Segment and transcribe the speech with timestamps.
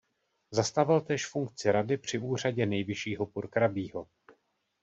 [0.51, 4.07] Zastával též funkci rady při úřadě Nejvyššího purkrabího.